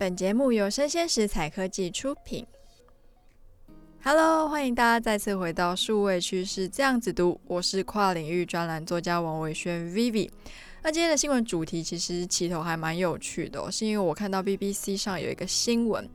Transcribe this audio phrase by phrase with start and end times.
[0.00, 2.46] 本节目由生鲜食材科技出品。
[4.02, 10.30] Hello，欢迎大家再次回到数位趋势这样子读，我是跨领域专栏作家王维轩 Vivi。
[10.80, 16.08] 那今天的新闻主题其实起头还蛮有趣的，是因为我看到 BBC 上有一个新闻，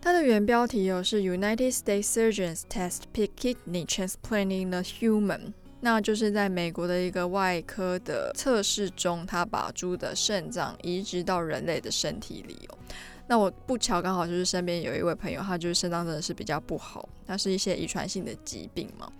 [0.00, 5.52] 它的原标题哦是 United States surgeons test pig kidney transplanting the human。
[5.80, 12.78] 那就是在美国的一个外科的测试中，他把猪的肾脏移植到人类的身体里哦。
[13.26, 19.10] 那我不巧刚好就是身边有一位朋友，他就是肾脏真的是比较不好，他是一些遗传性的疾病嘛，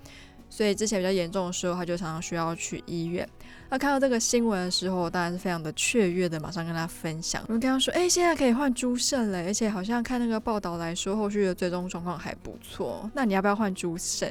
[0.50, 3.26] 所以之前比较严重的时候，他就常常需要去医院。
[3.70, 7.42] 那看到这个新闻的时候，当然是非常的雀跃的，马上跟他分享。
[7.48, 13.10] 我跟他说：“哎、现在可以换猪肾了，而且好像看那个报道来说，后续的最终状况还不错。
[13.14, 14.30] 那你要不要换猪肾？”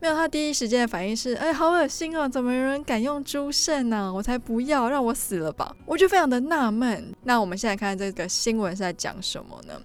[0.00, 2.28] 没有，他第一时间的反应是：哎，好恶心啊！
[2.28, 4.12] 怎么有人敢用猪肾呢？
[4.14, 5.74] 我才不要，让我死了吧！
[5.84, 7.12] 我就非常的纳闷。
[7.24, 9.80] 那我们现在看这个新闻是在讲什么呢？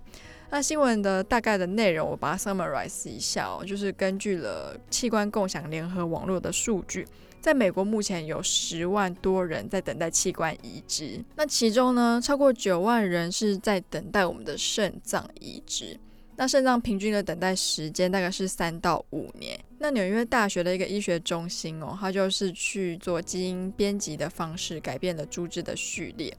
[0.51, 7.07] 那新闻的大概的内容，我把它 summarize 一下哦，就是根据了器官共享联合网络的数据，
[7.41, 15.99] 在美国目前有十万多人在等待器官移植，那其中呢，超过九万人是在等待我们的肾脏移植。
[16.35, 19.59] 那肾脏平均的等待时间大概是三到五年。
[19.77, 26.35] 那纽约大学的一个医学中心哦，它就是去做基因编辑的方式改变了猪只的序列，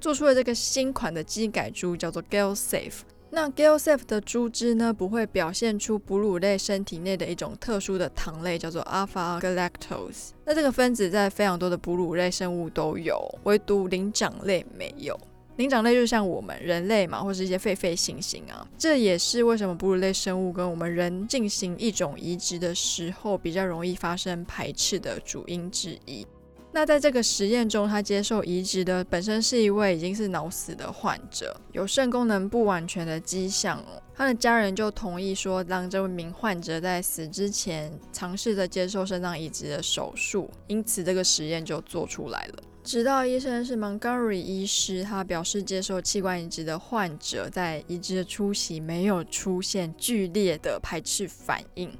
[0.00, 3.00] 做出了这个新款的基因改猪，叫做 GalSafe。
[3.28, 10.30] 那 GalSafe 的猪只呢，不会表现出哺乳类身体内的一种特殊的糖类，叫做 Alpha Galactose。
[10.44, 15.18] 那这个分子在非常多的哺乳类生物都有，唯独灵长类没有。
[15.56, 26.26] 灵长类就像我们人类嘛，或是一些狒狒、猩猩啊，这也是为什么哺乳类生物跟我们人进行一种移植的时候比较容易发生排斥的主因之一。
[26.72, 33.82] 那在这个实验中，他接受移植的本身是一位已经是脑死的患者，有肾功能不完全的迹象。
[34.14, 42.62] 他的家人就同意说，让这名患者在死之前尝试着接受肾脏移植的手术，因此这个实验就做出来了。
[42.86, 51.92] 直到医生是 Montgomery 医师，他表示接受器官移植的患者在移植的初期没有出现剧烈的排斥反应。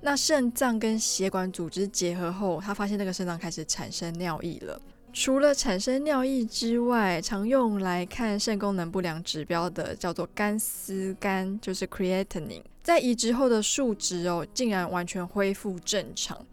[0.00, 4.82] 那肾脏跟血管组织结合后，他发现那个肾脏开始产生尿液了。
[5.12, 16.44] 除了产生尿液之外，常用来看肾功能不良指标的叫做肝丝酐，就是 creatinine，在移植后的数值哦，竟然完全恢复正常。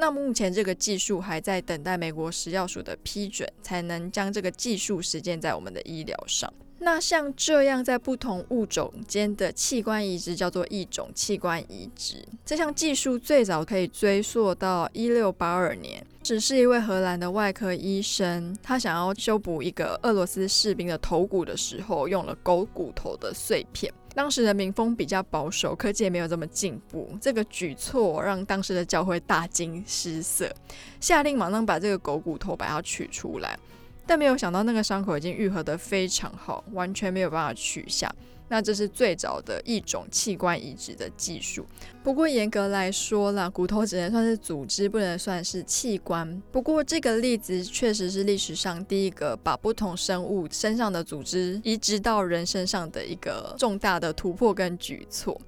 [0.00, 6.52] 那目前这个技术还在等待美国食药署的批准，才能将这个技术实践在我们的医疗上。
[6.80, 12.24] 那像这样在不同物种间的器官移植叫做异种器官移植。
[12.44, 23.92] 这项技术最早可以追溯到一六八二年，只是一位荷兰的外科医生，他想要修补一个俄罗斯士兵的头骨的时候，用了狗骨头的碎片。
[24.14, 27.08] 当时的民风比较保守，科技也没有这么进步。
[27.20, 30.52] 这个举措让当时的教会大惊失色，
[31.00, 33.56] 下令马上把这个狗骨头把它取出来。
[34.08, 38.10] 但没有想到，那个伤口已经愈合得非常好，完全没有办法取下。
[38.50, 41.66] 那这是最早的一种器官移植的技术。
[42.02, 46.42] 不过严格来说啦，骨头只能算是组织，不能算是器官。
[46.50, 55.38] 不过这个例子确实是历史上第一个把不同生物身上的组织移植到人身上的一个重大的突破跟举措。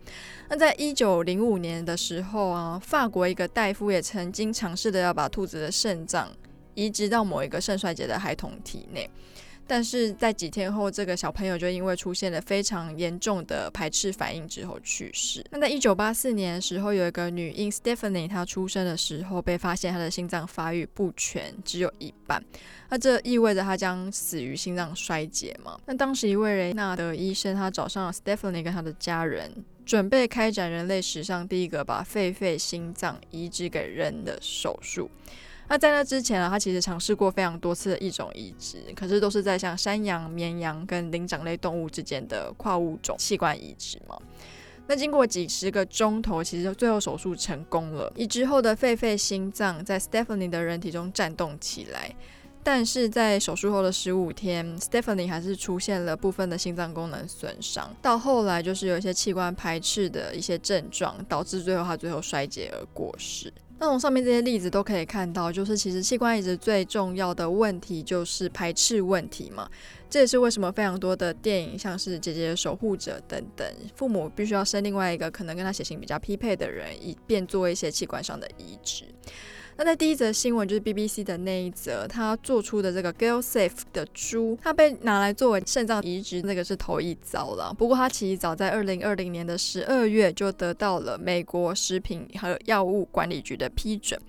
[0.51, 6.29] 那在一九零五年的时候啊，法国一个大夫也曾经尝试的要把兔子的肾脏
[6.81, 9.11] 移植到某一个肾衰竭的孩童体内。
[9.67, 15.45] 但是在几天后，这个小朋友就因为出现了非常严重的排斥反应之后去世。
[15.53, 22.43] 那在一九八四年的时候，有一个女婴 Stephanie，她出生的时候被发现她的心脏发育不全，只有一半。
[22.89, 25.79] 那这意味着她将死于心脏衰竭嘛？
[25.87, 29.53] 那当时一位雷纳德医生，他找上了 Stephanie 跟他的家人，
[29.87, 35.09] 准备开展人类史上第一个把狒狒心脏移植给人的手术。
[35.71, 44.19] 那在那之前呢，他其实尝试过非常多次的一种移植，可是都是在像山羊、绵羊跟灵长类动物之间的跨物种器官移植嘛。
[44.89, 52.13] 那经过几十个钟头，其实最后手术成功了，移植后的狒狒心脏在 Stephanie 的人体中颤动起来，
[52.65, 63.53] 但是在手术后的十五天，Stephanie 还是出现了部分的心脏功能损伤，到后来就是有一些器官排斥的一些症状，导致最后他最后衰竭而过世。
[63.81, 69.67] 那从上面这些例子都可以看到，就是其实器官移植最重要的问题就是排斥问题嘛。
[70.11, 79.05] 这也是为什么非常多的电影，像是《姐姐的守护者》等等，父母必须要生另外一个可能跟他血型比较匹配的人，以便做一些器官上的移植。
[79.77, 87.75] 那在第一则新闻就是 BBC 的那一则，他做出的这个 GelSafe 的猪，它被拿来作为肾脏移植，那个是头一遭了。
[87.79, 94.21] 不过它其实早在二零二零年的十二月就得到了美国食品和药物管理局的批准，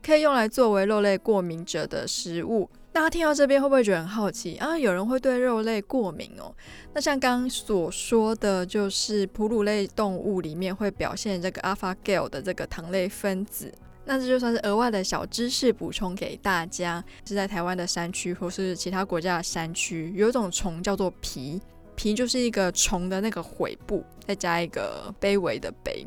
[0.00, 2.70] 可以用来作为肉类过敏者的食物。
[2.92, 4.76] 大家听到这边会不会觉得很好奇啊？
[4.78, 6.54] 有人会对肉类过敏哦？
[6.92, 13.72] 那像刚刚所说的就是哺乳类动物里面会表现这个 Alpha Gal 的这个糖类分子。
[14.04, 17.02] 那这就算是额外的小知识补充给大家。
[17.26, 21.60] 是在台湾的山区或是其他国家的山区，有一种虫叫做蜱，
[21.96, 26.06] 蜱就是一个虫的那个尾部，再加一个卑微的卑。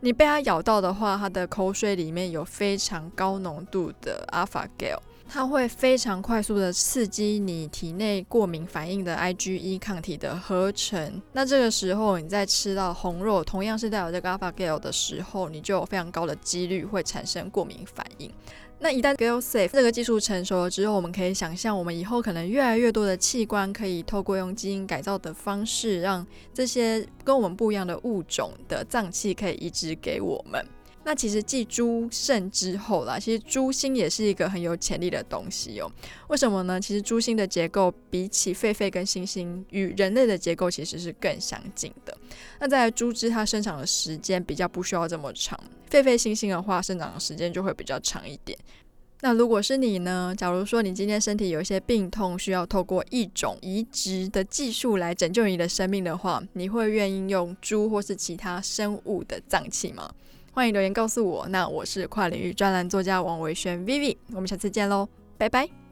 [0.00, 5.02] 你被它咬到的话，它的口水里面有非常高浓度的阿尔法狗。
[5.28, 11.20] 它会非常快速的刺激你体内过敏反应的 IgE 抗体的合成。
[11.32, 18.30] 那这个时候你在吃到红肉，同样是带有这个 Alpha Gal 的时候，你就有非常高的几率会产生过敏反应。
[18.78, 30.62] 那一旦 GeoSafe 这个技术成熟了之后，我们可以想象，我们以后可能越来越多的器官可以透过用基因改造的方式，让这些跟我们不一样的物种的脏器可以移植给我们。
[31.04, 35.90] 那其实继猪肾之后啦，其实猪心也是一个很有潜力的东西哦。
[36.28, 36.80] 为什么呢？
[36.80, 42.16] 其实猪心的结构比起狒狒跟猩猩与人类的结构其实是更相近的。
[42.58, 45.58] 那在猪只它生长的时间比较不需要这么长，
[45.90, 48.58] 狒狒、猩猩的话生长的时间就会比较长一点。
[49.20, 50.34] 那如果是你呢？
[50.36, 60.10] 假如说你今天身体有一些病痛，需要透过一种移植的技术来拯救你的生命的话，你会愿意用猪或是其他生物的脏器吗？
[60.54, 61.48] 欢迎留言告诉我。
[61.48, 65.83] 那我是跨领域专栏作家王维轩 Vivi，我们下次见喽，拜拜。